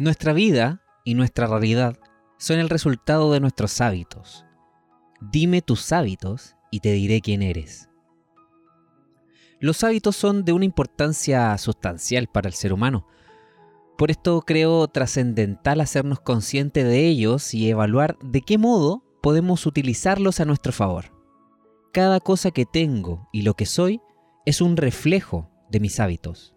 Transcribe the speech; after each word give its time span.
Nuestra 0.00 0.32
vida 0.32 0.80
y 1.04 1.12
nuestra 1.12 1.46
realidad 1.46 1.98
son 2.38 2.58
el 2.58 2.70
resultado 2.70 3.30
de 3.32 3.40
nuestros 3.40 3.82
hábitos. 3.82 4.46
Dime 5.20 5.60
tus 5.60 5.92
hábitos 5.92 6.56
y 6.70 6.80
te 6.80 6.92
diré 6.92 7.20
quién 7.20 7.42
eres. 7.42 7.90
Los 9.58 9.84
hábitos 9.84 10.16
son 10.16 10.46
de 10.46 10.54
una 10.54 10.64
importancia 10.64 11.58
sustancial 11.58 12.28
para 12.28 12.48
el 12.48 12.54
ser 12.54 12.72
humano. 12.72 13.06
Por 13.98 14.10
esto 14.10 14.40
creo 14.40 14.88
trascendental 14.88 15.82
hacernos 15.82 16.20
conscientes 16.20 16.86
de 16.86 17.06
ellos 17.06 17.52
y 17.52 17.68
evaluar 17.68 18.16
de 18.22 18.40
qué 18.40 18.56
modo 18.56 19.04
podemos 19.20 19.66
utilizarlos 19.66 20.40
a 20.40 20.46
nuestro 20.46 20.72
favor. 20.72 21.12
Cada 21.92 22.20
cosa 22.20 22.52
que 22.52 22.64
tengo 22.64 23.28
y 23.34 23.42
lo 23.42 23.52
que 23.52 23.66
soy 23.66 24.00
es 24.46 24.62
un 24.62 24.78
reflejo 24.78 25.50
de 25.68 25.78
mis 25.78 26.00
hábitos. 26.00 26.54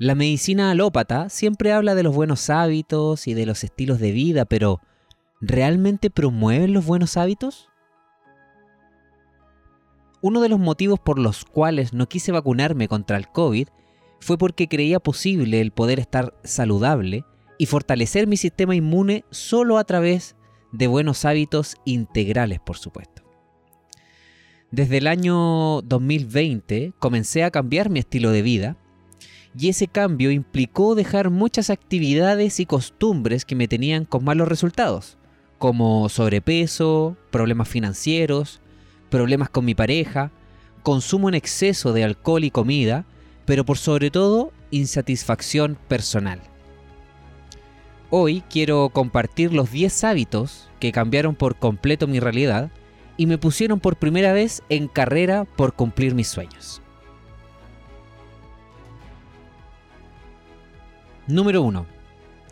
La 0.00 0.14
medicina 0.14 0.70
alópata 0.70 1.28
siempre 1.28 1.74
habla 1.74 1.94
de 1.94 2.02
los 2.02 2.14
buenos 2.14 2.48
hábitos 2.48 3.28
y 3.28 3.34
de 3.34 3.44
los 3.44 3.64
estilos 3.64 3.98
de 3.98 4.12
vida, 4.12 4.46
pero 4.46 4.80
¿realmente 5.42 6.08
promueven 6.08 6.72
los 6.72 6.86
buenos 6.86 7.18
hábitos? 7.18 7.68
Uno 10.22 10.40
de 10.40 10.48
los 10.48 10.58
motivos 10.58 10.98
por 10.98 11.18
los 11.18 11.44
cuales 11.44 11.92
no 11.92 12.08
quise 12.08 12.32
vacunarme 12.32 12.88
contra 12.88 13.18
el 13.18 13.28
COVID 13.28 13.68
fue 14.20 14.38
porque 14.38 14.68
creía 14.68 15.00
posible 15.00 15.60
el 15.60 15.70
poder 15.70 16.00
estar 16.00 16.32
saludable 16.44 17.26
y 17.58 17.66
fortalecer 17.66 18.26
mi 18.26 18.38
sistema 18.38 18.74
inmune 18.74 19.26
solo 19.28 19.76
a 19.76 19.84
través 19.84 20.34
de 20.72 20.86
buenos 20.86 21.26
hábitos 21.26 21.76
integrales, 21.84 22.58
por 22.58 22.78
supuesto. 22.78 23.22
Desde 24.70 24.96
el 24.96 25.08
año 25.08 25.82
2020 25.82 26.94
comencé 26.98 27.44
a 27.44 27.50
cambiar 27.50 27.90
mi 27.90 27.98
estilo 27.98 28.30
de 28.30 28.40
vida 28.40 28.78
y 29.58 29.68
ese 29.68 29.88
cambio 29.88 30.30
implicó 30.30 30.94
dejar 30.94 31.30
muchas 31.30 31.70
actividades 31.70 32.60
y 32.60 32.66
costumbres 32.66 33.44
que 33.44 33.56
me 33.56 33.68
tenían 33.68 34.04
con 34.04 34.24
malos 34.24 34.48
resultados, 34.48 35.18
como 35.58 36.08
sobrepeso, 36.08 37.16
problemas 37.30 37.68
financieros, 37.68 38.60
problemas 39.10 39.50
con 39.50 39.64
mi 39.64 39.74
pareja, 39.74 40.30
consumo 40.82 41.28
en 41.28 41.34
exceso 41.34 41.92
de 41.92 42.04
alcohol 42.04 42.44
y 42.44 42.50
comida, 42.50 43.04
pero 43.44 43.64
por 43.64 43.78
sobre 43.78 44.10
todo 44.10 44.52
insatisfacción 44.70 45.76
personal. 45.88 46.40
Hoy 48.10 48.42
quiero 48.48 48.88
compartir 48.88 49.52
los 49.52 49.70
10 49.70 50.04
hábitos 50.04 50.68
que 50.80 50.92
cambiaron 50.92 51.34
por 51.34 51.56
completo 51.56 52.06
mi 52.06 52.20
realidad 52.20 52.70
y 53.16 53.26
me 53.26 53.38
pusieron 53.38 53.80
por 53.80 53.96
primera 53.96 54.32
vez 54.32 54.62
en 54.68 54.88
carrera 54.88 55.44
por 55.44 55.74
cumplir 55.74 56.14
mis 56.14 56.28
sueños. 56.28 56.82
Número 61.30 61.62
1. 61.62 61.86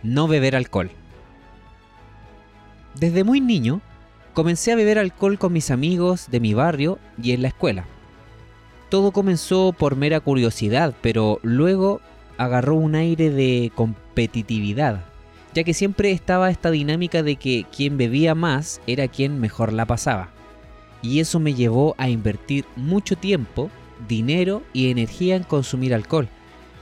No 0.05 0.29
beber 0.29 0.55
alcohol. 0.55 0.93
Desde 2.95 3.25
muy 3.25 3.41
niño, 3.41 3.81
comencé 4.35 4.71
a 4.71 4.77
beber 4.77 5.01
alcohol 5.01 5.37
con 5.37 5.53
mis 5.53 5.73
amigos 5.73 6.31
de 6.31 6.39
mi 6.39 6.55
barrio 6.55 7.01
y 7.21 7.33
en 7.33 7.43
la 7.43 7.49
escuela. 7.49 7.87
Todo 8.89 9.11
comenzó 9.11 9.75
por 9.77 9.97
mera 9.97 10.21
curiosidad, 10.21 10.95
pero 11.01 11.41
luego 11.43 12.01
agarró 12.37 12.77
un 12.77 12.95
aire 12.95 13.31
de 13.31 13.73
competitividad, 13.75 15.05
ya 15.55 15.65
que 15.65 15.75
siempre 15.75 16.13
estaba 16.13 16.49
esta 16.49 16.71
dinámica 16.71 17.25
de 17.25 17.35
que 17.35 17.67
quien 17.77 17.99
bebía 17.99 18.37
más 18.37 18.81
era 18.87 19.09
quien 19.09 19.41
mejor 19.41 19.73
la 19.73 19.87
pasaba. 19.87 20.29
Y 21.03 21.19
eso 21.19 21.41
me 21.41 21.55
llevó 21.55 21.97
a 21.99 22.09
invertir 22.09 22.65
mucho 22.77 23.17
tiempo, 23.17 23.71
dinero 24.07 24.63
y 24.73 24.93
energía 24.93 25.35
en 25.35 25.43
consumir 25.43 25.95
alcohol, 25.95 26.29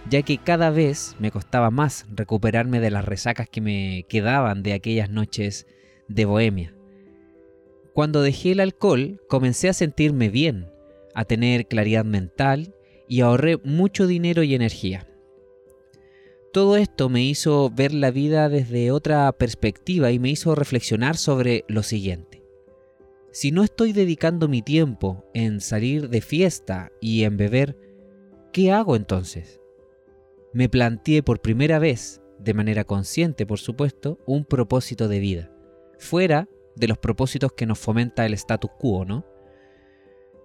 ya 0.08 0.22
que 0.22 0.38
cada 0.38 0.70
vez 0.70 1.16
me 1.18 1.30
costaba 1.30 1.70
más 1.70 2.06
recuperarme 2.14 2.80
de 2.80 2.90
las 2.90 3.04
resacas 3.04 3.48
que 3.48 3.60
me 3.60 4.04
quedaban 4.08 4.62
de 4.62 4.72
aquellas 4.72 5.10
noches 5.10 5.66
de 6.08 6.24
bohemia. 6.24 6.74
Cuando 7.92 8.22
dejé 8.22 8.52
el 8.52 8.60
alcohol, 8.60 9.20
comencé 9.28 9.68
a 9.68 9.72
sentirme 9.72 10.28
bien, 10.28 10.68
a 11.14 11.24
tener 11.24 11.66
claridad 11.66 12.04
mental 12.04 12.74
y 13.08 13.22
ahorré 13.22 13.56
mucho 13.64 14.06
dinero 14.06 14.42
y 14.42 14.54
energía. 14.54 15.08
Todo 16.52 16.76
esto 16.76 17.08
me 17.08 17.22
hizo 17.22 17.70
ver 17.70 17.92
la 17.92 18.10
vida 18.10 18.48
desde 18.48 18.90
otra 18.90 19.30
perspectiva 19.32 20.10
y 20.10 20.18
me 20.18 20.30
hizo 20.30 20.54
reflexionar 20.54 21.16
sobre 21.16 21.64
lo 21.68 21.82
siguiente. 21.82 22.42
Si 23.32 23.50
no 23.50 23.62
estoy 23.62 23.92
dedicando 23.92 24.48
mi 24.48 24.62
tiempo 24.62 25.24
en 25.34 25.60
salir 25.60 26.08
de 26.08 26.22
fiesta 26.22 26.92
y 27.00 27.24
en 27.24 27.36
beber, 27.36 27.76
¿qué 28.52 28.72
hago 28.72 28.96
entonces? 28.96 29.60
Me 30.56 30.70
planteé 30.70 31.22
por 31.22 31.42
primera 31.42 31.78
vez, 31.78 32.22
de 32.38 32.54
manera 32.54 32.84
consciente 32.84 33.44
por 33.44 33.58
supuesto, 33.58 34.18
un 34.24 34.46
propósito 34.46 35.06
de 35.06 35.18
vida, 35.18 35.52
fuera 35.98 36.48
de 36.76 36.88
los 36.88 36.96
propósitos 36.96 37.52
que 37.52 37.66
nos 37.66 37.78
fomenta 37.78 38.24
el 38.24 38.32
status 38.32 38.70
quo, 38.78 39.04
¿no? 39.04 39.26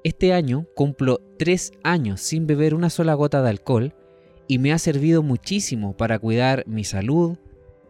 Este 0.04 0.34
año 0.34 0.68
cumplo 0.76 1.22
tres 1.40 1.72
años 1.82 2.20
sin 2.20 2.46
beber 2.46 2.76
una 2.76 2.90
sola 2.90 3.14
gota 3.14 3.42
de 3.42 3.52
alcohol 3.52 3.94
y 4.50 4.60
me 4.60 4.74
ha 4.74 4.80
servido 4.80 5.24
muchísimo 5.24 5.96
para 5.96 6.20
cuidar 6.20 6.66
mi 6.68 6.84
salud, 6.84 7.38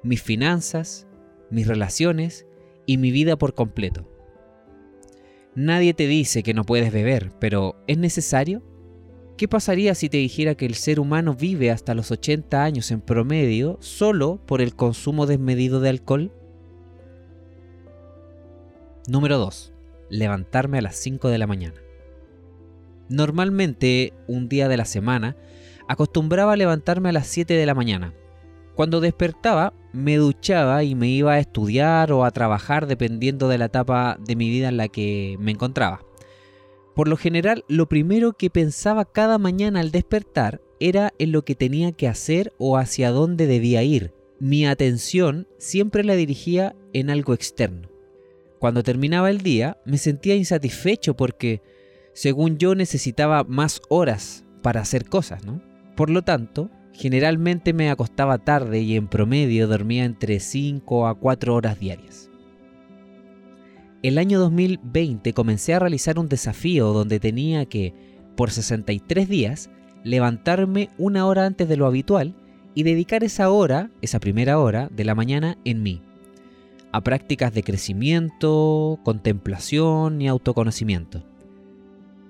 mis 0.03 0.21
finanzas, 0.21 1.07
mis 1.49 1.65
relaciones 1.65 2.45
y 2.85 2.99
mi 2.99 3.09
vida 3.09 3.35
por 3.35 3.55
completo. 3.55 4.07
Nadie 5.55 5.95
te 5.95 6.05
dice 6.05 6.43
que 6.43 6.53
no 6.53 6.65
puedes 6.65 6.93
beber, 6.93 7.31
pero 7.39 7.77
¿es 7.87 7.97
necesario? 7.97 8.61
¿Qué 9.41 9.47
pasaría 9.47 9.96
si 9.96 10.07
te 10.07 10.18
dijera 10.18 10.53
que 10.53 10.68
el 10.68 10.75
ser 10.75 11.00
humano 11.00 11.34
vive 11.34 11.72
hasta 11.72 11.96
los 11.96 12.12
80 12.12 12.63
años 12.63 12.91
en 12.91 13.02
promedio 13.02 13.79
solo 13.81 14.40
por 14.46 14.62
el 14.62 14.75
consumo 14.75 15.25
desmedido 15.25 15.79
de 15.79 15.90
alcohol? 15.90 16.31
Número 19.07 19.40
2. 19.40 19.74
Levantarme 20.12 20.78
a 20.78 20.81
las 20.81 20.96
5 20.97 21.29
de 21.29 21.40
la 21.40 21.47
mañana. 21.47 21.81
Normalmente, 23.09 24.13
un 24.28 24.47
día 24.47 24.68
de 24.68 24.78
la 24.78 24.85
semana, 24.85 25.35
acostumbraba 25.88 26.53
a 26.53 26.58
levantarme 26.58 27.09
a 27.09 27.13
las 27.13 27.25
7 27.25 27.56
de 27.56 27.66
la 27.66 27.73
mañana. 27.73 28.13
Cuando 28.75 29.02
despertaba, 29.02 29.73
me 29.91 30.18
duchaba 30.18 30.84
y 30.84 30.94
me 30.94 31.08
iba 31.08 31.34
a 31.34 31.40
estudiar 31.40 32.12
o 32.12 32.25
a 32.25 32.29
trabajar 32.29 32.85
dependiendo 32.85 33.47
de 33.47 33.58
la 33.58 33.66
etapa 33.66 34.19
de 34.23 34.35
mi 34.35 34.52
vida 34.52 34.69
en 34.69 34.78
la 34.78 34.88
que 34.88 35.35
me 35.40 35.50
encontraba. 35.50 36.10
Por 36.96 37.07
lo 37.07 37.18
general, 37.18 37.63
lo 37.68 37.88
primero 37.88 38.34
que 38.34 38.50
pensaba 38.50 39.06
cada 39.06 39.38
mañana 39.38 39.79
al 39.79 39.91
despertar 39.91 40.62
era 40.79 41.13
en 41.19 41.31
lo 41.31 41.46
que 41.46 41.56
tenía 41.56 41.91
que 41.91 42.07
hacer 42.07 42.53
o 42.57 42.78
hacia 42.78 43.12
dónde 43.12 43.47
debía 43.47 43.84
ir. 43.84 44.13
Mi 44.40 44.66
atención 44.66 45.47
siempre 45.57 46.03
la 46.03 46.16
dirigía 46.16 46.75
en 46.94 47.09
algo 47.09 47.34
externo. 47.34 47.88
Cuando 48.59 48.84
terminaba 48.84 49.29
el 49.29 49.40
día, 49.40 49.78
me 49.85 49.97
sentía 49.97 50.35
insatisfecho 50.35 51.16
porque, 51.16 51.62
según 52.13 52.57
yo, 52.57 52.75
necesitaba 52.75 53.44
más 53.44 53.81
horas 53.90 54.44
para 54.62 54.81
hacer 54.81 55.06
cosas, 55.06 55.46
¿no? 55.46 55.62
Por 55.96 56.09
lo 56.09 56.23
tanto, 56.23 56.72
generalmente 56.94 57.73
me 57.73 57.90
acostaba 57.90 58.40
tarde 58.40 58.79
y 58.81 58.96
en 58.96 59.08
promedio 59.08 59.68
dormía 59.68 60.03
entre 60.03 60.40
5 60.40 61.08
a 61.08 61.16
4 61.16 61.53
horas 61.56 61.79
diarias. 61.79 62.30
El 64.03 64.17
año 64.17 64.39
2020 64.39 65.31
comencé 65.34 65.75
a 65.75 65.79
realizar 65.79 66.17
un 66.17 66.28
desafío 66.28 66.91
donde 66.91 67.19
tenía 67.19 67.67
que, 67.67 67.93
por 68.35 68.49
63 68.49 69.29
días, 69.29 69.70
levantarme 70.03 70.90
una 70.97 71.28
hora 71.28 71.46
antes 71.46 71.70
de 71.70 71.78
lo 71.78 71.85
habitual 71.85 72.34
y 72.73 72.81
dedicar 72.81 73.23
esa 73.23 73.52
hora, 73.52 73.91
esa 74.02 74.20
primera 74.20 74.58
hora 74.58 74.90
de 74.91 75.03
la 75.03 75.14
mañana 75.14 75.59
en 75.66 75.84
mí, 75.84 76.02
a 76.91 77.02
prácticas 77.02 77.53
de 77.53 77.61
crecimiento, 77.61 78.99
contemplación 79.03 80.20
y 80.20 80.28
autoconocimiento. 80.28 81.23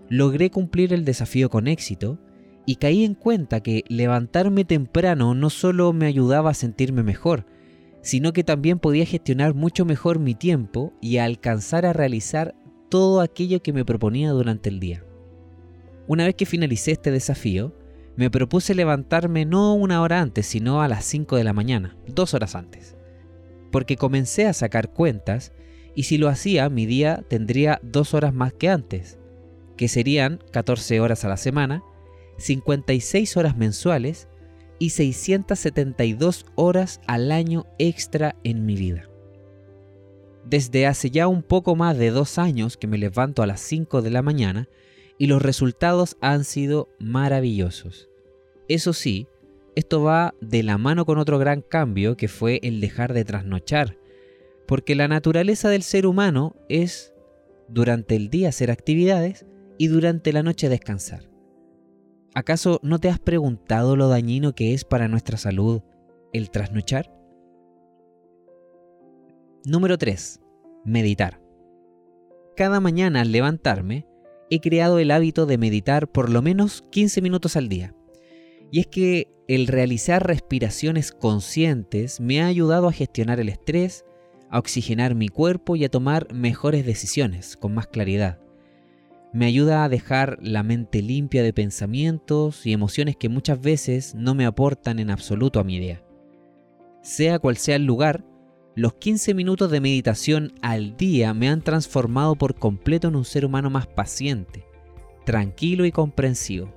Logré 0.10 0.52
cumplir 0.52 0.92
el 0.92 1.06
desafío 1.06 1.50
con 1.50 1.70
éxito 1.70 2.18
y 2.66 2.76
caí 2.76 3.06
en 3.06 3.16
cuenta 3.16 3.62
que 3.62 3.86
levantarme 3.88 4.66
temprano 4.66 5.36
no 5.36 5.50
solo 5.50 5.94
me 5.94 6.08
ayudaba 6.08 6.50
a 6.50 6.54
sentirme 6.54 7.02
mejor, 7.02 7.46
sino 8.02 8.34
que 8.34 8.44
también 8.44 8.80
podía 8.80 9.06
gestionar 9.06 9.54
mucho 9.54 9.86
mejor 9.86 10.20
mi 10.20 10.36
tiempo 10.36 10.94
y 11.02 11.18
alcanzar 11.18 11.86
a 11.86 11.94
realizar 11.94 12.56
todo 12.90 13.22
aquello 13.22 13.62
que 13.62 13.74
me 13.74 13.86
proponía 13.86 14.32
durante 14.32 14.70
el 14.70 14.80
día. 14.80 15.06
Una 16.08 16.26
vez 16.26 16.36
que 16.36 16.46
finalicé 16.46 16.92
este 16.92 17.12
desafío, 17.12 17.74
me 18.16 18.30
propuse 18.30 18.76
levantarme 18.76 19.46
no 19.46 19.74
una 19.74 20.02
hora 20.02 20.20
antes, 20.20 20.46
sino 20.46 20.82
a 20.82 20.88
las 20.88 21.06
5 21.06 21.38
de 21.38 21.44
la 21.44 21.54
mañana, 21.54 21.96
dos 22.08 22.34
horas 22.34 22.56
antes. 22.56 22.98
Porque 23.72 23.96
comencé 23.96 24.48
a 24.48 24.54
sacar 24.54 24.92
cuentas 24.92 25.54
y 25.96 26.04
si 26.04 26.18
lo 26.18 26.28
hacía 26.28 26.70
mi 26.70 26.86
día 26.86 27.24
tendría 27.30 27.80
dos 27.84 28.14
horas 28.14 28.34
más 28.34 28.54
que 28.54 28.70
antes, 28.70 29.20
que 29.78 29.88
serían 29.88 30.40
14 30.52 31.00
horas 31.00 31.24
a 31.24 31.30
la 31.30 31.38
semana, 31.38 31.84
56 32.38 33.38
horas 33.38 33.56
mensuales 33.56 34.28
y 34.82 34.90
672 34.90 36.48
horas 36.56 37.02
al 37.06 37.32
año 37.32 37.68
extra 37.78 38.36
en 38.44 38.66
mi 38.66 38.76
vida. 38.76 39.08
Desde 40.44 40.88
hace 40.88 41.12
ya 41.12 41.28
un 41.28 41.44
poco 41.44 41.76
más 41.76 42.00
de 42.00 42.10
dos 42.10 42.40
años 42.40 42.78
que 42.78 42.88
me 42.88 42.98
levanto 42.98 43.44
a 43.44 43.46
las 43.46 43.62
5 43.62 44.02
de 44.02 44.10
la 44.10 44.24
mañana 44.24 44.68
y 45.20 45.28
los 45.28 45.40
resultados 45.40 46.18
han 46.20 46.46
sido 46.46 46.90
maravillosos. 46.98 48.10
Eso 48.68 48.94
sí, 48.94 49.28
esto 49.76 50.02
va 50.02 50.34
de 50.42 50.64
la 50.64 50.80
mano 50.80 51.06
con 51.06 51.20
otro 51.20 51.38
gran 51.38 51.62
cambio 51.62 52.18
que 52.18 52.28
fue 52.28 52.60
el 52.64 52.82
dejar 52.82 53.14
de 53.14 53.24
trasnochar, 53.24 54.00
porque 54.66 54.96
la 54.96 55.08
naturaleza 55.08 55.70
del 55.70 55.84
ser 55.84 56.08
humano 56.08 56.56
es 56.70 57.14
durante 57.68 58.16
el 58.16 58.32
día 58.32 58.50
hacer 58.50 58.72
actividades 58.72 59.46
y 59.78 59.90
durante 59.90 60.34
la 60.34 60.42
noche 60.42 60.70
descansar. 60.70 61.31
¿Acaso 62.34 62.80
no 62.82 62.98
te 63.00 63.10
has 63.10 63.20
preguntado 63.20 63.98
lo 63.98 64.08
dañino 64.08 64.54
que 64.56 64.74
es 64.74 64.86
para 64.86 65.10
nuestra 65.10 65.38
salud 65.38 65.82
el 66.32 66.50
trasnochar? 66.50 67.14
Número 69.66 69.98
3. 69.98 70.40
Meditar. 70.86 71.42
Cada 72.56 72.80
mañana 72.80 73.22
al 73.22 73.34
levantarme, 73.34 74.08
he 74.50 74.62
creado 74.62 75.00
el 75.00 75.12
hábito 75.12 75.46
de 75.46 75.58
meditar 75.58 76.08
por 76.08 76.30
lo 76.30 76.42
menos 76.42 76.86
15 76.92 77.22
minutos 77.22 77.58
al 77.58 77.68
día. 77.68 77.94
Y 78.72 78.80
es 78.80 78.88
que 78.88 79.28
el 79.50 79.68
realizar 79.68 80.26
respiraciones 80.26 81.12
conscientes 81.12 82.22
me 82.22 82.42
ha 82.42 82.48
ayudado 82.48 82.88
a 82.88 82.94
gestionar 82.94 83.42
el 83.42 83.50
estrés, 83.50 84.06
a 84.50 84.58
oxigenar 84.60 85.16
mi 85.16 85.28
cuerpo 85.28 85.76
y 85.76 85.84
a 85.84 85.90
tomar 85.90 86.34
mejores 86.34 86.86
decisiones 86.86 87.58
con 87.58 87.74
más 87.74 87.88
claridad. 87.88 88.40
Me 89.34 89.46
ayuda 89.46 89.86
a 89.86 89.90
dejar 89.90 90.40
la 90.42 90.62
mente 90.62 91.02
limpia 91.02 91.42
de 91.42 91.54
pensamientos 91.54 92.66
y 92.66 92.74
emociones 92.74 93.16
que 93.16 93.30
muchas 93.30 93.62
veces 93.62 94.14
no 94.14 94.36
me 94.36 94.46
aportan 94.46 95.00
en 95.00 95.10
absoluto 95.10 95.62
a 95.62 95.64
mi 95.64 95.78
idea. 95.78 96.04
Sea 97.02 97.40
cual 97.40 97.56
sea 97.56 97.78
el 97.78 97.86
lugar, 97.86 98.26
los 98.76 98.96
15 98.96 99.34
minutos 99.34 99.72
de 99.72 99.80
meditación 99.80 100.54
al 100.62 100.98
día 100.98 101.34
me 101.34 101.48
han 101.48 101.62
transformado 101.62 102.36
por 102.36 102.56
completo 102.56 103.08
en 103.08 103.16
un 103.16 103.24
ser 103.24 103.46
humano 103.46 103.70
más 103.70 103.88
paciente, 103.88 104.66
tranquilo 105.26 105.86
y 105.86 105.94
comprensivo. 105.94 106.74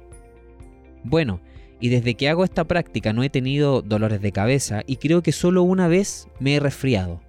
Bueno, 1.03 1.41
y 1.81 1.89
desde 1.89 2.15
que 2.15 2.29
hago 2.29 2.45
esta 2.45 2.65
práctica 2.69 3.13
no 3.13 3.25
he 3.25 3.31
tenido 3.31 3.83
dolores 3.83 4.21
de 4.21 4.31
cabeza 4.31 4.83
y 4.87 4.97
creo 4.97 5.25
que 5.25 5.33
solo 5.33 5.65
una 5.65 5.89
vez 5.89 6.29
me 6.39 6.55
he 6.55 6.61
resfriado 6.61 7.21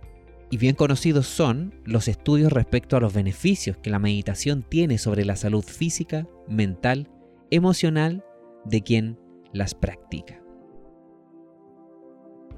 y 0.52 0.58
bien 0.58 0.76
conocidos 0.76 1.28
son 1.28 1.74
los 1.86 2.08
estudios 2.08 2.52
respecto 2.52 2.96
a 2.96 3.00
los 3.00 3.14
beneficios 3.14 3.78
que 3.78 3.90
la 3.90 4.00
meditación 4.00 4.64
tiene 4.68 4.98
sobre 4.98 5.26
la 5.26 5.36
salud 5.36 5.64
física, 5.64 6.28
mental, 6.48 7.10
emocional 7.50 8.24
de 8.66 8.82
quien 8.82 9.20
las 9.54 9.74
practica. 9.74 10.42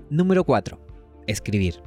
Número 0.10 0.44
4. 0.44 0.80
Escribir. 1.28 1.82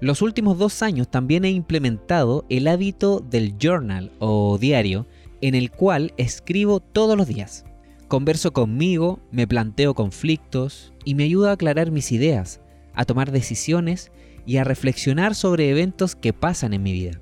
Los 0.00 0.20
últimos 0.20 0.58
dos 0.58 0.82
años 0.82 1.10
también 1.10 1.44
he 1.46 1.50
implementado 1.50 2.44
el 2.50 2.68
hábito 2.68 3.20
del 3.20 3.56
journal 3.56 4.12
o 4.18 4.58
diario 4.58 5.06
en 5.40 5.54
el 5.54 5.70
cual 5.70 6.12
escribo 6.18 6.80
todos 6.80 7.16
los 7.16 7.26
días. 7.26 7.64
Converso 8.08 8.52
conmigo, 8.52 9.20
me 9.30 9.46
planteo 9.46 9.94
conflictos 9.94 10.92
y 11.04 11.14
me 11.14 11.24
ayuda 11.24 11.50
a 11.50 11.52
aclarar 11.54 11.90
mis 11.90 12.12
ideas, 12.12 12.60
a 12.94 13.04
tomar 13.04 13.32
decisiones 13.32 14.12
y 14.46 14.58
a 14.58 14.64
reflexionar 14.64 15.34
sobre 15.34 15.68
eventos 15.68 16.14
que 16.14 16.32
pasan 16.32 16.72
en 16.72 16.82
mi 16.82 16.92
vida. 16.92 17.20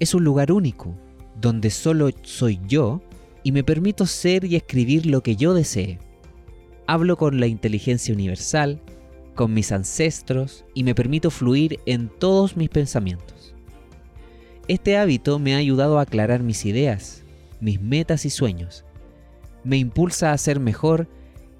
Es 0.00 0.14
un 0.14 0.24
lugar 0.24 0.50
único, 0.50 0.96
donde 1.40 1.70
solo 1.70 2.10
soy 2.22 2.58
yo 2.66 3.02
y 3.42 3.52
me 3.52 3.62
permito 3.62 4.06
ser 4.06 4.44
y 4.44 4.56
escribir 4.56 5.06
lo 5.06 5.22
que 5.22 5.36
yo 5.36 5.54
desee. 5.54 5.98
Hablo 6.86 7.18
con 7.18 7.38
la 7.38 7.46
inteligencia 7.46 8.14
universal, 8.14 8.80
con 9.34 9.52
mis 9.52 9.70
ancestros 9.70 10.64
y 10.74 10.84
me 10.84 10.94
permito 10.94 11.30
fluir 11.30 11.78
en 11.84 12.08
todos 12.08 12.56
mis 12.56 12.70
pensamientos. 12.70 13.54
Este 14.66 14.96
hábito 14.96 15.38
me 15.38 15.54
ha 15.54 15.58
ayudado 15.58 15.98
a 15.98 16.02
aclarar 16.02 16.42
mis 16.42 16.64
ideas, 16.64 17.24
mis 17.60 17.80
metas 17.80 18.24
y 18.24 18.30
sueños. 18.30 18.84
Me 19.64 19.76
impulsa 19.76 20.32
a 20.32 20.38
ser 20.38 20.60
mejor 20.60 21.08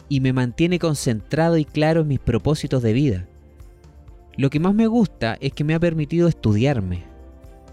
y 0.08 0.20
me 0.20 0.32
mantiene 0.32 0.78
concentrado 0.78 1.58
y 1.58 1.64
claro 1.64 2.00
en 2.02 2.08
mis 2.08 2.20
propósitos 2.20 2.82
de 2.82 2.92
vida 2.94 3.28
lo 4.38 4.50
que 4.50 4.60
más 4.60 4.72
me 4.72 4.86
gusta 4.86 5.36
es 5.40 5.52
que 5.52 5.64
me 5.64 5.74
ha 5.74 5.80
permitido 5.80 6.28
estudiarme, 6.28 7.02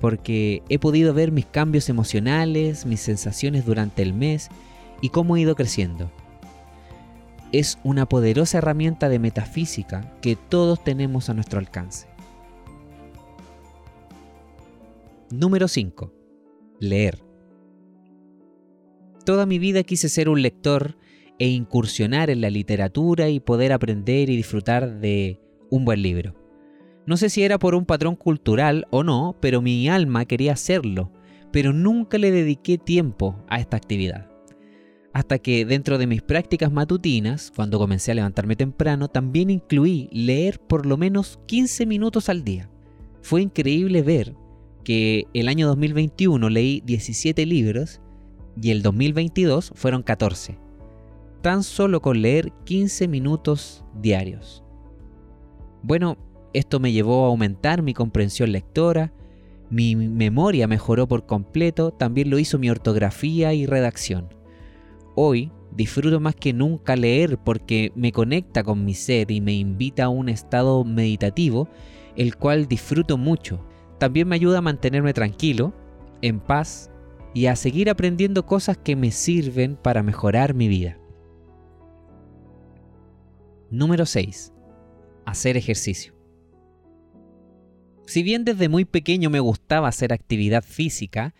porque 0.01 0.63
he 0.67 0.79
podido 0.79 1.13
ver 1.13 1.31
mis 1.31 1.45
cambios 1.45 1.89
emocionales, 1.89 2.87
mis 2.87 3.01
sensaciones 3.01 3.67
durante 3.67 4.01
el 4.01 4.13
mes 4.13 4.49
y 4.99 5.09
cómo 5.09 5.37
he 5.37 5.41
ido 5.41 5.55
creciendo. 5.55 6.11
Es 7.51 7.77
una 7.83 8.09
poderosa 8.09 8.57
herramienta 8.57 9.09
de 9.09 9.19
metafísica 9.19 10.11
que 10.21 10.35
todos 10.35 10.83
tenemos 10.83 11.29
a 11.29 11.35
nuestro 11.35 11.59
alcance. 11.59 12.07
Número 15.29 15.67
5. 15.67 16.11
Leer. 16.79 17.21
Toda 19.23 19.45
mi 19.45 19.59
vida 19.59 19.83
quise 19.83 20.09
ser 20.09 20.29
un 20.29 20.41
lector 20.41 20.97
e 21.37 21.47
incursionar 21.47 22.31
en 22.31 22.41
la 22.41 22.49
literatura 22.49 23.29
y 23.29 23.39
poder 23.39 23.71
aprender 23.71 24.31
y 24.31 24.35
disfrutar 24.35 24.99
de 24.99 25.39
un 25.69 25.85
buen 25.85 26.01
libro. 26.01 26.44
No 27.07 27.17
sé 27.17 27.29
si 27.29 27.43
era 27.43 27.59
por 27.59 27.75
un 27.75 27.85
patrón 27.85 28.15
cultural 28.15 28.87
o 28.89 29.03
no, 29.03 29.35
pero 29.39 29.61
mi 29.61 29.87
alma 29.89 30.25
quería 30.25 30.53
hacerlo, 30.53 31.11
pero 31.51 31.71
nunca 31.71 32.17
le 32.17 32.31
dediqué 32.31 32.77
tiempo 32.77 33.35
a 33.47 33.59
esta 33.59 33.77
actividad. 33.77 34.29
Hasta 35.13 35.39
que 35.39 35.65
dentro 35.65 35.97
de 35.97 36.07
mis 36.07 36.21
prácticas 36.21 36.71
matutinas, 36.71 37.51
cuando 37.55 37.79
comencé 37.79 38.11
a 38.11 38.15
levantarme 38.15 38.55
temprano, 38.55 39.07
también 39.07 39.49
incluí 39.49 40.09
leer 40.11 40.59
por 40.59 40.85
lo 40.85 40.97
menos 40.97 41.39
15 41.45 41.85
minutos 41.85 42.27
al 42.27 42.43
día. 42.43 42.69
Fue 43.21 43.41
increíble 43.41 44.01
ver 44.01 44.35
que 44.83 45.25
el 45.33 45.47
año 45.47 45.67
2021 45.67 46.49
leí 46.49 46.81
17 46.85 47.45
libros 47.45 48.01
y 48.61 48.71
el 48.71 48.81
2022 48.81 49.71
fueron 49.75 50.03
14. 50.03 50.57
Tan 51.41 51.63
solo 51.63 52.01
con 52.01 52.21
leer 52.21 52.51
15 52.65 53.07
minutos 53.07 53.85
diarios. 54.01 54.63
Bueno, 55.81 56.17
esto 56.57 56.79
me 56.79 56.91
llevó 56.91 57.25
a 57.25 57.27
aumentar 57.27 57.81
mi 57.81 57.93
comprensión 57.93 58.51
lectora, 58.51 59.13
mi 59.69 59.95
memoria 59.95 60.67
mejoró 60.67 61.07
por 61.07 61.25
completo, 61.25 61.91
también 61.91 62.29
lo 62.29 62.39
hizo 62.39 62.59
mi 62.59 62.69
ortografía 62.69 63.53
y 63.53 63.65
redacción. 63.65 64.29
Hoy 65.15 65.51
disfruto 65.75 66.19
más 66.19 66.35
que 66.35 66.53
nunca 66.53 66.95
leer 66.95 67.37
porque 67.37 67.91
me 67.95 68.11
conecta 68.11 68.63
con 68.63 68.85
mi 68.85 68.93
ser 68.93 69.31
y 69.31 69.41
me 69.41 69.53
invita 69.53 70.05
a 70.05 70.09
un 70.09 70.29
estado 70.29 70.83
meditativo, 70.83 71.67
el 72.15 72.37
cual 72.37 72.67
disfruto 72.67 73.17
mucho. 73.17 73.65
También 73.99 74.27
me 74.27 74.35
ayuda 74.35 74.59
a 74.59 74.61
mantenerme 74.61 75.13
tranquilo, 75.13 75.73
en 76.21 76.39
paz 76.39 76.89
y 77.33 77.47
a 77.47 77.55
seguir 77.55 77.89
aprendiendo 77.89 78.45
cosas 78.45 78.77
que 78.77 78.95
me 78.95 79.11
sirven 79.11 79.75
para 79.75 80.03
mejorar 80.03 80.53
mi 80.53 80.67
vida. 80.67 80.97
Número 83.69 84.05
6. 84.05 84.53
Hacer 85.25 85.57
ejercicio. 85.57 86.14
Si 88.05 88.23
bien 88.23 88.45
desde 88.45 88.69
muy 88.69 88.85
pequeño 88.85 89.29
me 89.29 89.39
gustaba 89.39 89.87
hacer 89.87 90.13
actividad 90.13 90.63
física, 90.63 91.33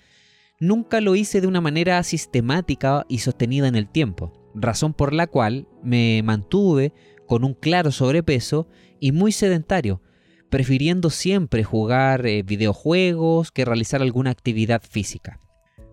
nunca 0.60 1.02
lo 1.02 1.16
hice 1.16 1.42
de 1.42 1.48
una 1.48 1.62
manera 1.62 2.02
sistemática 2.04 3.06
y 3.08 3.20
sostenida 3.20 3.68
en 3.68 3.76
el 3.76 3.88
tiempo, 3.88 4.34
razón 4.56 4.94
por 4.94 5.14
la 5.14 5.28
cual 5.28 5.68
me 5.84 6.22
mantuve 6.24 6.94
con 7.28 7.44
un 7.44 7.54
claro 7.54 7.92
sobrepeso 7.92 8.68
y 9.00 9.12
muy 9.12 9.32
sedentario, 9.32 10.02
prefiriendo 10.50 11.10
siempre 11.10 11.64
jugar 11.64 12.26
eh, 12.26 12.44
videojuegos 12.44 13.52
que 13.52 13.66
realizar 13.66 14.02
alguna 14.02 14.32
actividad 14.32 14.82
física. 14.88 15.40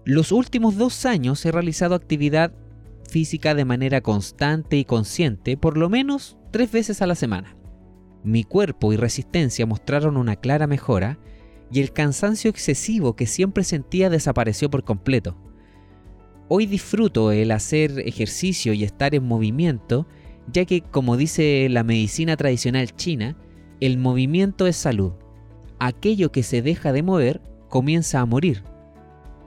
Los 0.04 0.32
últimos 0.32 0.76
dos 0.76 1.06
años 1.06 1.44
he 1.44 1.52
realizado 1.52 1.94
actividad 1.94 2.52
física 3.08 3.54
de 3.54 3.64
manera 3.64 4.00
constante 4.00 4.76
y 4.76 4.84
consciente, 4.84 5.56
por 5.56 5.76
lo 5.76 5.88
menos 5.90 6.38
tres 6.50 6.72
veces 6.72 7.02
a 7.02 7.06
la 7.06 7.14
semana. 7.14 7.56
Mi 8.24 8.44
cuerpo 8.44 8.92
y 8.92 8.96
resistencia 8.96 9.66
mostraron 9.66 10.16
una 10.16 10.36
clara 10.36 10.66
mejora 10.66 11.18
y 11.72 11.80
el 11.80 11.92
cansancio 11.92 12.50
excesivo 12.50 13.16
que 13.16 13.26
siempre 13.26 13.64
sentía 13.64 14.10
desapareció 14.10 14.70
por 14.70 14.84
completo. 14.84 15.36
Hoy 16.48 16.66
disfruto 16.66 17.32
el 17.32 17.50
hacer 17.50 17.98
ejercicio 18.00 18.74
y 18.74 18.84
estar 18.84 19.14
en 19.14 19.24
movimiento, 19.24 20.06
ya 20.52 20.66
que, 20.66 20.82
como 20.82 21.16
dice 21.16 21.66
la 21.70 21.82
medicina 21.82 22.36
tradicional 22.36 22.94
china, 22.94 23.36
el 23.80 23.98
movimiento 23.98 24.66
es 24.66 24.76
salud. 24.76 25.14
Aquello 25.80 26.30
que 26.30 26.42
se 26.42 26.62
deja 26.62 26.92
de 26.92 27.02
mover 27.02 27.40
comienza 27.68 28.20
a 28.20 28.26
morir. 28.26 28.62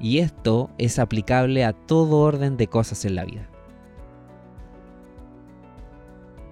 Y 0.01 0.17
esto 0.17 0.72
es 0.77 1.00
aplicable 1.00 1.63
a 1.63 1.72
todo 1.72 2.17
orden 2.17 2.58
de 2.58 2.67
cosas 2.67 3.05
en 3.05 3.15
la 3.15 3.24
vida. 3.24 3.50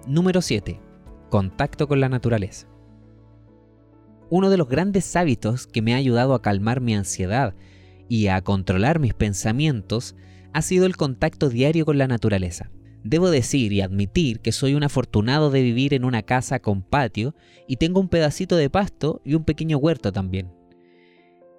Número 0.06 0.40
7 0.40 0.83
contacto 1.34 1.88
con 1.88 1.98
la 1.98 2.08
naturaleza. 2.08 2.68
Uno 4.30 4.50
de 4.50 4.56
los 4.56 4.68
grandes 4.68 5.16
hábitos 5.16 5.66
que 5.66 5.82
me 5.82 5.92
ha 5.92 5.96
ayudado 5.96 6.32
a 6.32 6.42
calmar 6.42 6.80
mi 6.80 6.94
ansiedad 6.94 7.56
y 8.08 8.28
a 8.28 8.40
controlar 8.42 9.00
mis 9.00 9.14
pensamientos 9.14 10.14
ha 10.52 10.62
sido 10.62 10.86
el 10.86 10.96
contacto 10.96 11.48
diario 11.48 11.86
con 11.86 11.98
la 11.98 12.06
naturaleza. 12.06 12.70
Debo 13.02 13.32
decir 13.32 13.72
y 13.72 13.80
admitir 13.80 14.38
que 14.42 14.52
soy 14.52 14.74
un 14.74 14.84
afortunado 14.84 15.50
de 15.50 15.62
vivir 15.62 15.92
en 15.92 16.04
una 16.04 16.22
casa 16.22 16.60
con 16.60 16.82
patio 16.82 17.34
y 17.66 17.78
tengo 17.78 17.98
un 17.98 18.08
pedacito 18.08 18.54
de 18.54 18.70
pasto 18.70 19.20
y 19.24 19.34
un 19.34 19.42
pequeño 19.42 19.78
huerto 19.78 20.12
también. 20.12 20.52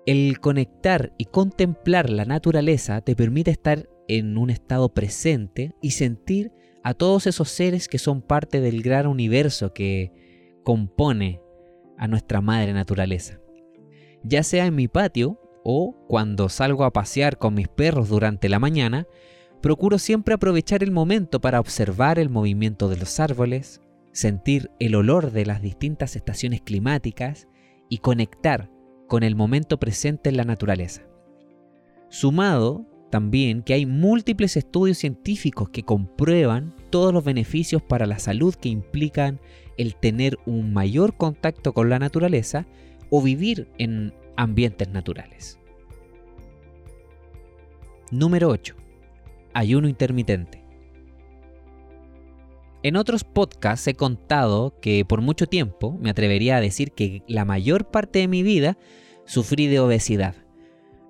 El 0.06 0.40
conectar 0.40 1.14
y 1.18 1.26
contemplar 1.26 2.10
la 2.10 2.24
naturaleza 2.24 3.02
te 3.02 3.14
permite 3.14 3.52
estar 3.52 3.90
en 4.08 4.38
un 4.38 4.52
estado 4.52 4.94
presente 4.94 5.76
y 5.82 5.92
sentir 5.92 6.54
a 6.86 6.94
todos 6.94 7.26
esos 7.26 7.50
seres 7.50 7.88
que 7.88 7.98
son 7.98 8.22
parte 8.22 8.62
del 8.62 8.84
gran 8.84 9.08
universo 9.08 9.74
que 9.74 10.12
compone 10.64 11.42
a 11.98 12.08
nuestra 12.08 12.42
madre 12.42 12.74
naturaleza. 12.74 13.40
Ya 14.24 14.44
sea 14.44 14.68
en 14.68 14.76
mi 14.76 14.88
patio 14.88 15.42
o 15.64 15.96
cuando 16.08 16.48
salgo 16.48 16.84
a 16.84 16.94
pasear 16.94 17.40
con 17.40 17.56
mis 17.56 17.68
perros 17.68 18.10
durante 18.10 18.50
la 18.50 18.60
mañana, 18.60 19.08
procuro 19.64 19.98
siempre 19.98 20.36
aprovechar 20.36 20.84
el 20.84 20.92
momento 20.92 21.42
para 21.42 21.60
observar 21.60 22.20
el 22.20 22.30
movimiento 22.30 22.88
de 22.88 22.98
los 22.98 23.20
árboles, 23.20 23.82
sentir 24.12 24.70
el 24.80 24.94
olor 24.94 25.32
de 25.32 25.48
las 25.48 25.64
distintas 25.64 26.16
estaciones 26.16 26.62
climáticas 26.62 27.48
y 27.90 27.98
conectar 27.98 28.70
con 29.08 29.24
el 29.24 29.36
momento 29.36 29.80
presente 29.80 30.30
en 30.30 30.38
la 30.38 30.44
naturaleza. 30.44 31.02
Sumado 32.10 32.86
también 33.16 33.62
que 33.62 33.74
hay 33.74 33.86
múltiples 33.86 34.58
estudios 34.58 34.98
científicos 34.98 35.70
que 35.70 35.84
comprueban 35.84 36.76
todos 36.90 37.14
los 37.14 37.24
beneficios 37.24 37.82
para 37.82 38.06
la 38.06 38.20
salud 38.20 38.54
que 38.56 38.68
implican 38.68 39.40
el 39.78 39.96
tener 39.96 40.38
un 40.46 40.74
mayor 40.74 41.16
contacto 41.16 41.72
con 41.72 41.90
la 41.90 41.98
naturaleza 41.98 42.68
o 43.10 43.22
vivir 43.22 43.70
en 43.78 44.14
ambientes 44.36 44.90
naturales. 44.90 45.58
Número 48.12 48.50
8. 48.50 48.76
Ayuno 49.54 49.88
intermitente. 49.88 50.66
En 52.84 52.98
otros 52.98 53.24
podcasts 53.24 53.88
he 53.88 53.94
contado 53.94 54.78
que 54.82 55.06
por 55.06 55.22
mucho 55.22 55.48
tiempo, 55.48 55.98
me 56.02 56.10
atrevería 56.10 56.58
a 56.58 56.62
decir 56.62 56.92
que 56.92 57.24
la 57.30 57.46
mayor 57.46 57.90
parte 57.92 58.20
de 58.20 58.28
mi 58.28 58.44
vida, 58.44 58.78
sufrí 59.24 59.68
de 59.68 59.80
obesidad. 59.80 60.45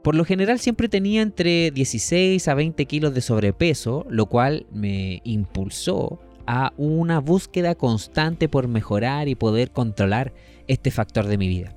Por 0.05 0.13
lo 0.13 0.24
general 0.24 0.59
siempre 0.59 0.88
tenía 0.88 1.24
entre 1.24 1.71
16 1.71 2.47
a 2.47 2.53
20 2.53 2.85
kilos 2.85 3.15
de 3.15 3.21
sobrepeso, 3.21 4.05
lo 4.07 4.27
cual 4.27 4.67
me 4.71 5.19
impulsó 5.24 6.19
a 6.45 6.74
una 6.77 7.19
búsqueda 7.19 7.74
constante 7.74 8.47
por 8.47 8.67
mejorar 8.67 9.27
y 9.29 9.33
poder 9.33 9.71
controlar 9.71 10.31
este 10.67 10.91
factor 10.91 11.25
de 11.25 11.39
mi 11.39 11.47
vida. 11.47 11.75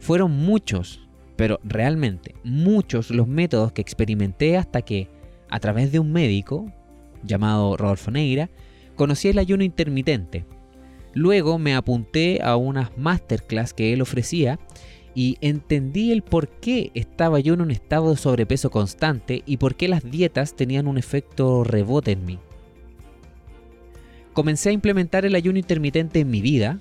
Fueron 0.00 0.30
muchos, 0.30 1.06
pero 1.36 1.60
realmente 1.62 2.34
muchos 2.42 3.10
los 3.10 3.28
métodos 3.28 3.70
que 3.72 3.82
experimenté 3.82 4.56
hasta 4.56 4.80
que, 4.80 5.10
a 5.50 5.60
través 5.60 5.92
de 5.92 5.98
un 5.98 6.12
médico 6.12 6.72
llamado 7.22 7.76
Rodolfo 7.76 8.10
Neira, 8.10 8.48
conocí 8.94 9.28
el 9.28 9.38
ayuno 9.38 9.62
intermitente. 9.62 10.46
Luego 11.12 11.58
me 11.58 11.74
apunté 11.74 12.40
a 12.42 12.56
unas 12.56 12.96
masterclass 12.96 13.74
que 13.74 13.92
él 13.92 14.00
ofrecía 14.00 14.58
y 15.16 15.38
entendí 15.40 16.12
el 16.12 16.20
por 16.20 16.46
qué 16.46 16.90
estaba 16.92 17.40
yo 17.40 17.54
en 17.54 17.62
un 17.62 17.70
estado 17.70 18.10
de 18.10 18.18
sobrepeso 18.18 18.70
constante 18.70 19.42
y 19.46 19.56
por 19.56 19.74
qué 19.74 19.88
las 19.88 20.08
dietas 20.08 20.54
tenían 20.54 20.86
un 20.86 20.98
efecto 20.98 21.64
rebote 21.64 22.12
en 22.12 22.26
mí. 22.26 22.38
Comencé 24.34 24.68
a 24.68 24.72
implementar 24.72 25.24
el 25.24 25.34
ayuno 25.34 25.58
intermitente 25.58 26.20
en 26.20 26.28
mi 26.28 26.42
vida. 26.42 26.80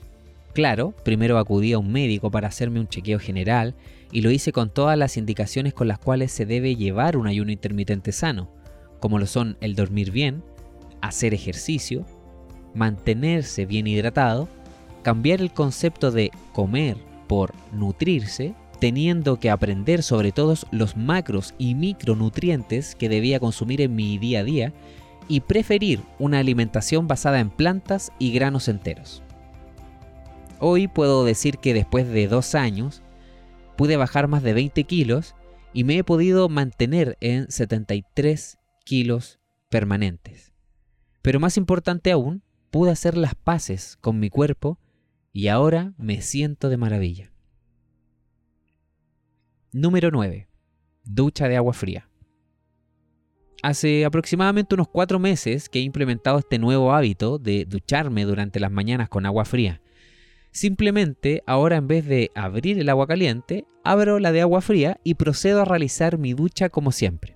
Claro, 0.54 0.94
primero 1.06 1.38
acudí 1.38 1.72
a 1.72 1.80
un 1.80 1.94
médico 1.94 2.30
para 2.30 2.50
hacerme 2.50 2.82
un 2.82 2.90
chequeo 2.90 3.20
general 3.20 3.74
y 4.12 4.20
lo 4.20 4.32
hice 4.32 4.52
con 4.52 4.70
todas 4.70 4.98
las 4.98 5.16
indicaciones 5.16 5.74
con 5.74 5.88
las 5.88 5.98
cuales 5.98 6.34
se 6.34 6.46
debe 6.46 6.76
llevar 6.76 7.16
un 7.16 7.28
ayuno 7.28 7.54
intermitente 7.54 8.12
sano, 8.12 8.50
como 9.00 9.18
lo 9.18 9.28
son 9.28 9.56
el 9.62 9.76
dormir 9.76 10.12
bien, 10.12 10.44
hacer 11.00 11.34
ejercicio, 11.34 12.06
mantenerse 12.74 13.66
bien 13.66 13.88
hidratado, 13.88 14.50
cambiar 15.04 15.40
el 15.40 15.54
concepto 15.54 16.12
de 16.12 16.32
comer 16.52 16.98
por 17.28 17.54
nutrirse, 17.72 18.56
teniendo 18.80 19.40
que 19.40 19.50
aprender 19.50 20.04
sobre 20.04 20.32
todos 20.32 20.68
los 20.72 20.98
macros 20.98 21.54
y 21.58 21.76
micronutrientes 21.76 22.96
que 22.96 23.10
debía 23.10 23.40
consumir 23.40 23.82
en 23.82 23.96
mi 23.96 24.18
día 24.18 24.42
a 24.42 24.44
día 24.44 24.74
y 25.28 25.42
preferir 25.42 26.02
una 26.20 26.40
alimentación 26.40 27.08
basada 27.08 27.40
en 27.40 27.50
plantas 27.50 28.12
y 28.20 28.32
granos 28.32 28.68
enteros. 28.68 29.24
Hoy 30.60 30.88
puedo 30.88 31.26
decir 31.26 31.58
que 31.58 31.74
después 31.74 32.08
de 32.08 32.28
dos 32.28 32.56
años 32.56 33.02
pude 33.76 33.98
bajar 33.98 34.28
más 34.28 34.44
de 34.44 34.54
20 34.54 34.84
kilos 34.86 35.36
y 35.74 35.84
me 35.84 35.98
he 35.98 36.04
podido 36.04 36.48
mantener 36.48 37.18
en 37.20 37.52
73 37.52 38.58
kilos 38.86 39.40
permanentes. 39.70 40.54
Pero 41.22 41.40
más 41.40 41.58
importante 41.58 42.12
aún, 42.12 42.44
pude 42.72 42.92
hacer 42.92 43.18
las 43.18 43.36
paces 43.36 43.98
con 44.00 44.20
mi 44.20 44.30
cuerpo 44.30 44.80
y 45.36 45.50
ahora 45.50 45.92
me 45.98 46.22
siento 46.22 46.70
de 46.70 46.78
maravilla. 46.78 47.30
Número 49.74 50.10
9. 50.10 50.48
Ducha 51.04 51.50
de 51.50 51.58
agua 51.58 51.74
fría. 51.74 52.08
Hace 53.62 54.06
aproximadamente 54.06 54.76
unos 54.76 54.88
cuatro 54.88 55.20
meses 55.20 55.68
que 55.68 55.80
he 55.80 55.82
implementado 55.82 56.40
este 56.40 56.58
nuevo 56.58 56.94
hábito 56.94 57.38
de 57.38 57.66
ducharme 57.66 58.24
durante 58.24 58.62
las 58.62 58.72
mañanas 58.72 59.10
con 59.10 59.26
agua 59.26 59.44
fría. 59.44 59.82
Simplemente 60.52 61.44
ahora 61.46 61.76
en 61.76 61.90
vez 61.90 62.06
de 62.06 62.32
abrir 62.34 62.80
el 62.80 62.88
agua 62.88 63.06
caliente, 63.06 63.66
abro 63.84 64.20
la 64.20 64.32
de 64.32 64.40
agua 64.40 64.62
fría 64.62 65.02
y 65.04 65.16
procedo 65.16 65.64
a 65.64 65.66
realizar 65.66 66.18
mi 66.18 66.32
ducha 66.32 66.70
como 66.70 66.94
siempre. 66.94 67.36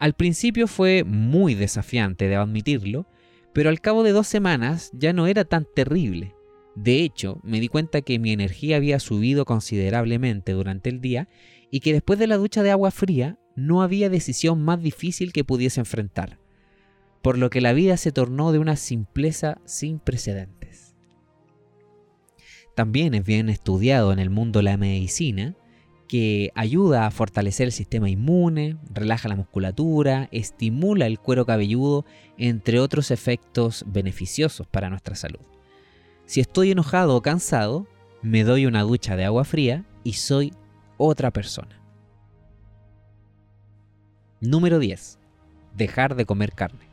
Al 0.00 0.14
principio 0.14 0.66
fue 0.66 1.04
muy 1.04 1.54
desafiante, 1.54 2.26
de 2.26 2.34
admitirlo, 2.34 3.06
pero 3.52 3.70
al 3.70 3.80
cabo 3.80 4.02
de 4.02 4.10
dos 4.10 4.26
semanas 4.26 4.90
ya 4.94 5.12
no 5.12 5.28
era 5.28 5.44
tan 5.44 5.64
terrible. 5.76 6.34
De 6.80 7.02
hecho, 7.02 7.40
me 7.42 7.58
di 7.58 7.66
cuenta 7.66 8.02
que 8.02 8.20
mi 8.20 8.30
energía 8.30 8.76
había 8.76 9.00
subido 9.00 9.44
considerablemente 9.44 10.52
durante 10.52 10.90
el 10.90 11.00
día 11.00 11.28
y 11.72 11.80
que 11.80 11.92
después 11.92 12.20
de 12.20 12.28
la 12.28 12.36
ducha 12.36 12.62
de 12.62 12.70
agua 12.70 12.92
fría 12.92 13.36
no 13.56 13.82
había 13.82 14.08
decisión 14.08 14.62
más 14.62 14.80
difícil 14.80 15.32
que 15.32 15.42
pudiese 15.42 15.80
enfrentar, 15.80 16.38
por 17.20 17.36
lo 17.36 17.50
que 17.50 17.60
la 17.60 17.72
vida 17.72 17.96
se 17.96 18.12
tornó 18.12 18.52
de 18.52 18.60
una 18.60 18.76
simpleza 18.76 19.60
sin 19.64 19.98
precedentes. 19.98 20.94
También 22.76 23.12
es 23.14 23.24
bien 23.24 23.48
estudiado 23.48 24.12
en 24.12 24.20
el 24.20 24.30
mundo 24.30 24.62
la 24.62 24.76
medicina 24.76 25.56
que 26.06 26.52
ayuda 26.54 27.06
a 27.06 27.10
fortalecer 27.10 27.66
el 27.66 27.72
sistema 27.72 28.08
inmune, 28.08 28.76
relaja 28.94 29.28
la 29.28 29.34
musculatura, 29.34 30.28
estimula 30.30 31.08
el 31.08 31.18
cuero 31.18 31.44
cabelludo, 31.44 32.04
entre 32.36 32.78
otros 32.78 33.10
efectos 33.10 33.84
beneficiosos 33.88 34.68
para 34.68 34.90
nuestra 34.90 35.16
salud. 35.16 35.57
Si 36.28 36.40
estoy 36.40 36.72
enojado 36.72 37.16
o 37.16 37.22
cansado, 37.22 37.86
me 38.20 38.44
doy 38.44 38.66
una 38.66 38.82
ducha 38.82 39.16
de 39.16 39.24
agua 39.24 39.44
fría 39.44 39.86
y 40.04 40.12
soy 40.12 40.52
otra 40.98 41.30
persona. 41.30 41.80
Número 44.38 44.78
10. 44.78 45.18
Dejar 45.74 46.16
de 46.16 46.26
comer 46.26 46.52
carne. 46.52 46.86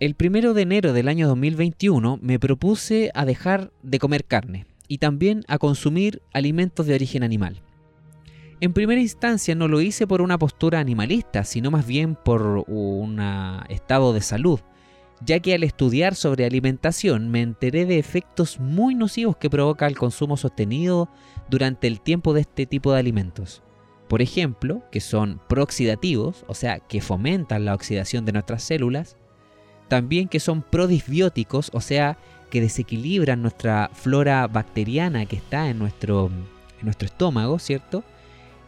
El 0.00 0.14
primero 0.14 0.54
de 0.54 0.62
enero 0.62 0.94
del 0.94 1.08
año 1.08 1.28
2021 1.28 2.18
me 2.22 2.38
propuse 2.38 3.10
a 3.12 3.26
dejar 3.26 3.70
de 3.82 3.98
comer 3.98 4.24
carne 4.24 4.64
y 4.88 4.96
también 4.96 5.44
a 5.48 5.58
consumir 5.58 6.22
alimentos 6.32 6.86
de 6.86 6.94
origen 6.94 7.24
animal. 7.24 7.60
En 8.60 8.72
primera 8.72 9.02
instancia 9.02 9.54
no 9.54 9.68
lo 9.68 9.82
hice 9.82 10.06
por 10.06 10.22
una 10.22 10.38
postura 10.38 10.80
animalista, 10.80 11.44
sino 11.44 11.70
más 11.70 11.86
bien 11.86 12.14
por 12.14 12.64
un 12.66 13.20
estado 13.68 14.14
de 14.14 14.22
salud, 14.22 14.60
ya 15.24 15.40
que 15.40 15.54
al 15.54 15.62
estudiar 15.62 16.14
sobre 16.14 16.44
alimentación 16.44 17.30
me 17.30 17.42
enteré 17.42 17.86
de 17.86 17.98
efectos 17.98 18.60
muy 18.60 18.94
nocivos 18.94 19.36
que 19.36 19.50
provoca 19.50 19.86
el 19.86 19.96
consumo 19.96 20.36
sostenido 20.36 21.08
durante 21.48 21.86
el 21.86 22.00
tiempo 22.00 22.34
de 22.34 22.42
este 22.42 22.66
tipo 22.66 22.92
de 22.92 23.00
alimentos 23.00 23.62
por 24.08 24.22
ejemplo, 24.22 24.82
que 24.90 25.00
son 25.00 25.40
prooxidativos, 25.48 26.44
o 26.46 26.54
sea, 26.54 26.78
que 26.78 27.00
fomentan 27.00 27.64
la 27.64 27.74
oxidación 27.74 28.24
de 28.24 28.32
nuestras 28.32 28.62
células, 28.62 29.16
también 29.88 30.28
que 30.28 30.40
son 30.40 30.62
prodisbióticos, 30.62 31.70
o 31.72 31.80
sea, 31.80 32.18
que 32.50 32.60
desequilibran 32.60 33.42
nuestra 33.42 33.90
flora 33.92 34.46
bacteriana 34.46 35.26
que 35.26 35.36
está 35.36 35.68
en 35.68 35.78
nuestro, 35.78 36.30
estómago, 37.00 37.58
¿cierto? 37.58 38.04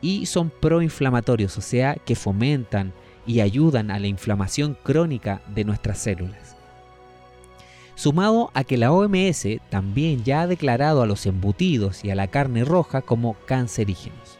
Y 0.01 0.27
son 0.27 0.51
proinflamatorios, 0.51 1.57
o 1.59 1.61
sea, 1.61 1.95
que 1.95 2.17
fomentan 2.17 2.93
y 3.27 3.41
ayudan 3.41 3.91
a 3.91 3.99
la 3.99 4.07
inflamación 4.07 4.77
crónica 4.83 5.43
de 5.55 5.65
nuestras 5.65 5.99
células. 5.99 6.57
Sumado 7.95 8.51
a 8.53 8.63
que 8.63 8.77
la 8.77 8.93
OMS 8.93 9.47
también 9.71 10.23
ya 10.23 10.43
ha 10.43 10.47
declarado 10.47 11.03
a 11.03 11.07
los 11.07 11.25
embutidos 11.25 12.05
y 12.05 12.11
a 12.11 12.15
la 12.15 12.29
carne 12.29 12.65
roja 12.65 13.01
como 13.01 13.35
cancerígenos. 13.47 14.39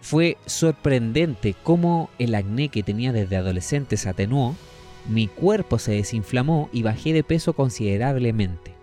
Fue 0.00 0.38
sorprendente 0.46 1.54
cómo 1.62 2.10
el 2.18 2.34
acné 2.34 2.68
que 2.68 2.82
tenía 2.82 3.12
desde 3.12 3.36
adolescente 3.36 3.96
se 3.96 4.08
atenuó, 4.08 4.54
mi 5.08 5.28
cuerpo 5.28 5.78
se 5.78 5.92
desinflamó 5.92 6.70
y 6.72 6.82
bajé 6.82 7.12
de 7.12 7.24
peso 7.24 7.52
considerablemente. 7.52 8.74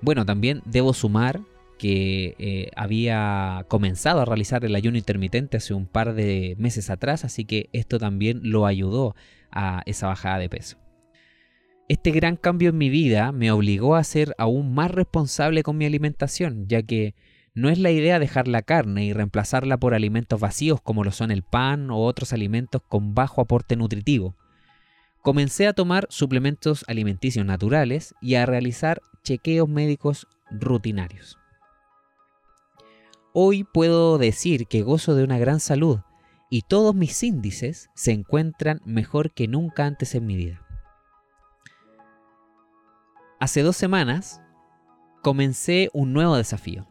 Bueno, 0.00 0.26
también 0.26 0.60
debo 0.64 0.92
sumar 0.92 1.40
que 1.84 2.34
eh, 2.38 2.70
había 2.76 3.66
comenzado 3.68 4.22
a 4.22 4.24
realizar 4.24 4.64
el 4.64 4.74
ayuno 4.74 4.96
intermitente 4.96 5.58
hace 5.58 5.74
un 5.74 5.84
par 5.84 6.14
de 6.14 6.54
meses 6.58 6.88
atrás, 6.88 7.26
así 7.26 7.44
que 7.44 7.68
esto 7.74 7.98
también 7.98 8.40
lo 8.42 8.64
ayudó 8.64 9.14
a 9.50 9.82
esa 9.84 10.06
bajada 10.06 10.38
de 10.38 10.48
peso. 10.48 10.78
Este 11.90 12.10
gran 12.10 12.36
cambio 12.36 12.70
en 12.70 12.78
mi 12.78 12.88
vida 12.88 13.32
me 13.32 13.52
obligó 13.52 13.96
a 13.96 14.04
ser 14.04 14.34
aún 14.38 14.72
más 14.72 14.92
responsable 14.92 15.62
con 15.62 15.76
mi 15.76 15.84
alimentación, 15.84 16.68
ya 16.68 16.82
que 16.82 17.14
No 17.52 17.68
es 17.68 17.78
la 17.78 17.90
idea 17.90 18.18
dejar 18.18 18.48
la 18.48 18.62
carne 18.62 19.04
y 19.04 19.12
reemplazarla 19.12 19.76
por 19.76 19.92
alimentos 19.92 20.40
vacíos 20.40 20.80
como 20.80 21.04
lo 21.04 21.12
son 21.12 21.30
el 21.30 21.42
pan 21.42 21.90
o 21.90 21.98
otros 21.98 22.32
alimentos 22.32 22.80
con 22.88 23.14
bajo 23.14 23.42
aporte 23.42 23.76
nutritivo. 23.76 24.36
Comencé 25.20 25.66
a 25.66 25.74
tomar 25.74 26.06
suplementos 26.08 26.82
alimenticios 26.88 27.44
naturales 27.44 28.14
y 28.22 28.36
a 28.36 28.46
realizar 28.46 29.02
chequeos 29.22 29.68
médicos 29.68 30.26
rutinarios. 30.50 31.43
Hoy 33.36 33.64
puedo 33.64 34.16
decir 34.16 34.68
que 34.68 34.82
gozo 34.82 35.16
de 35.16 35.24
una 35.24 35.38
gran 35.38 35.58
salud 35.58 35.98
y 36.50 36.62
todos 36.62 36.94
mis 36.94 37.20
índices 37.24 37.90
se 37.92 38.12
encuentran 38.12 38.80
mejor 38.84 39.32
que 39.32 39.48
nunca 39.48 39.86
antes 39.86 40.14
en 40.14 40.24
mi 40.24 40.36
vida. 40.36 40.64
Hace 43.40 43.62
dos 43.62 43.76
semanas 43.76 44.40
comencé 45.20 45.90
un 45.92 46.12
nuevo 46.12 46.36
desafío. 46.36 46.86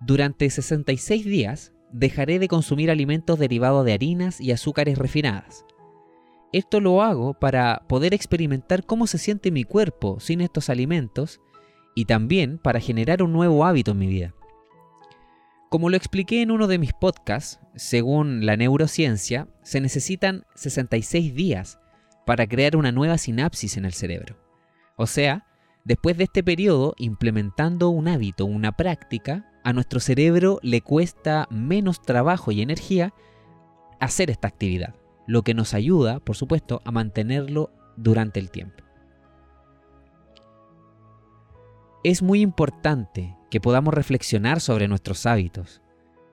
Durante 0.00 0.48
66 0.48 1.24
días 1.24 1.72
dejaré 1.90 2.38
de 2.38 2.46
consumir 2.46 2.88
alimentos 2.88 3.36
derivados 3.40 3.84
de 3.84 3.94
harinas 3.94 4.40
y 4.40 4.52
azúcares 4.52 4.96
refinadas. 4.96 5.64
Esto 6.52 6.78
lo 6.78 7.02
hago 7.02 7.34
para 7.34 7.82
poder 7.88 8.14
experimentar 8.14 8.86
cómo 8.86 9.08
se 9.08 9.18
siente 9.18 9.50
mi 9.50 9.64
cuerpo 9.64 10.20
sin 10.20 10.40
estos 10.40 10.70
alimentos 10.70 11.40
y 11.96 12.04
también 12.04 12.58
para 12.58 12.78
generar 12.78 13.24
un 13.24 13.32
nuevo 13.32 13.66
hábito 13.66 13.90
en 13.90 13.98
mi 13.98 14.06
vida. 14.06 14.36
Como 15.68 15.90
lo 15.90 15.96
expliqué 15.96 16.42
en 16.42 16.50
uno 16.50 16.66
de 16.66 16.78
mis 16.78 16.92
podcasts, 16.92 17.60
según 17.74 18.46
la 18.46 18.56
neurociencia, 18.56 19.48
se 19.62 19.80
necesitan 19.80 20.44
66 20.54 21.34
días 21.34 21.78
para 22.24 22.46
crear 22.46 22.76
una 22.76 22.92
nueva 22.92 23.18
sinapsis 23.18 23.76
en 23.76 23.84
el 23.84 23.92
cerebro. 23.92 24.36
O 24.96 25.06
sea, 25.06 25.48
Después 25.88 26.18
de 26.18 26.24
este 26.24 26.44
periodo, 26.44 26.92
implementando 26.98 27.88
un 27.88 28.08
hábito, 28.08 28.44
una 28.44 28.72
práctica, 28.72 29.50
a 29.64 29.72
nuestro 29.72 30.00
cerebro 30.00 30.58
le 30.60 30.82
cuesta 30.82 31.48
menos 31.50 32.02
trabajo 32.02 32.52
y 32.52 32.60
energía 32.60 33.14
hacer 33.98 34.30
esta 34.30 34.48
actividad, 34.48 34.94
lo 35.26 35.40
que 35.40 35.54
nos 35.54 35.72
ayuda, 35.72 36.20
por 36.20 36.36
supuesto, 36.36 36.82
a 36.84 36.90
mantenerlo 36.90 37.72
durante 37.96 38.38
el 38.38 38.50
tiempo. 38.50 38.84
Es 42.04 42.20
muy 42.20 42.42
importante 42.42 43.34
que 43.50 43.60
podamos 43.60 43.94
reflexionar 43.94 44.60
sobre 44.60 44.88
nuestros 44.88 45.26
hábitos, 45.26 45.80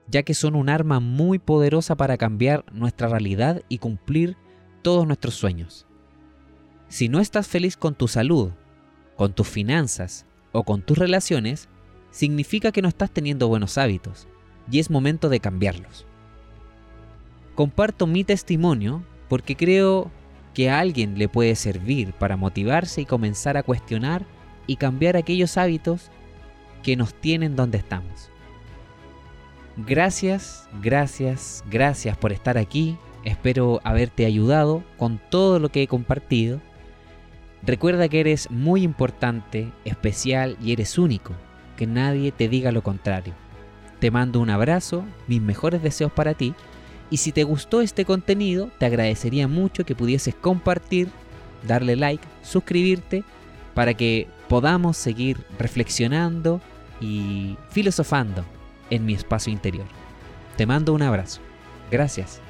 ya 0.07 0.23
que 0.23 0.33
son 0.33 0.55
un 0.55 0.69
arma 0.69 0.99
muy 0.99 1.39
poderosa 1.39 1.95
para 1.95 2.17
cambiar 2.17 2.65
nuestra 2.71 3.07
realidad 3.07 3.61
y 3.69 3.79
cumplir 3.79 4.37
todos 4.81 5.07
nuestros 5.07 5.35
sueños. 5.35 5.87
Si 6.87 7.09
no 7.09 7.19
estás 7.19 7.47
feliz 7.47 7.77
con 7.77 7.95
tu 7.95 8.07
salud, 8.07 8.51
con 9.15 9.33
tus 9.33 9.47
finanzas 9.47 10.25
o 10.51 10.63
con 10.63 10.81
tus 10.81 10.97
relaciones, 10.97 11.69
significa 12.11 12.71
que 12.71 12.81
no 12.81 12.87
estás 12.87 13.11
teniendo 13.11 13.47
buenos 13.47 13.77
hábitos 13.77 14.27
y 14.69 14.79
es 14.79 14.89
momento 14.89 15.29
de 15.29 15.39
cambiarlos. 15.39 16.05
Comparto 17.55 18.07
mi 18.07 18.23
testimonio 18.23 19.03
porque 19.29 19.55
creo 19.55 20.11
que 20.53 20.69
a 20.69 20.79
alguien 20.79 21.17
le 21.17 21.27
puede 21.27 21.55
servir 21.55 22.13
para 22.13 22.37
motivarse 22.37 23.01
y 23.01 23.05
comenzar 23.05 23.57
a 23.57 23.63
cuestionar 23.63 24.25
y 24.67 24.77
cambiar 24.77 25.17
aquellos 25.17 25.57
hábitos 25.57 26.11
que 26.85 26.95
nos 26.95 27.13
tienen 27.13 27.57
donde 27.57 27.77
estamos. 27.77 28.29
Gracias, 29.75 30.69
gracias, 30.81 31.65
gracias 31.69 32.15
por 32.15 32.31
estar 32.31 32.57
aquí. 32.57 32.97
Espero 33.25 33.81
haberte 33.83 34.25
ayudado 34.25 34.85
con 34.95 35.19
todo 35.29 35.59
lo 35.59 35.67
que 35.67 35.81
he 35.81 35.87
compartido 35.87 36.61
Recuerda 37.65 38.07
que 38.07 38.19
eres 38.19 38.51
muy 38.51 38.83
importante, 38.83 39.71
especial 39.85 40.55
y 40.61 40.71
eres 40.71 40.99
único, 40.99 41.33
que 41.77 41.87
nadie 41.87 42.31
te 42.31 42.47
diga 42.47 42.71
lo 42.71 42.83
contrario. 42.83 43.33
Te 43.99 44.11
mando 44.11 44.39
un 44.39 44.51
abrazo, 44.51 45.03
mis 45.27 45.41
mejores 45.41 45.81
deseos 45.81 46.11
para 46.11 46.35
ti, 46.35 46.53
y 47.09 47.17
si 47.17 47.31
te 47.31 47.43
gustó 47.43 47.81
este 47.81 48.05
contenido, 48.05 48.69
te 48.77 48.85
agradecería 48.85 49.47
mucho 49.47 49.83
que 49.83 49.95
pudieses 49.95 50.35
compartir, 50.35 51.09
darle 51.67 51.95
like, 51.95 52.23
suscribirte, 52.43 53.23
para 53.73 53.95
que 53.95 54.27
podamos 54.47 54.95
seguir 54.95 55.43
reflexionando 55.57 56.61
y 57.01 57.57
filosofando 57.69 58.45
en 58.89 59.05
mi 59.05 59.13
espacio 59.13 59.51
interior. 59.51 59.85
Te 60.57 60.65
mando 60.65 60.93
un 60.93 61.01
abrazo. 61.01 61.41
Gracias. 61.91 62.41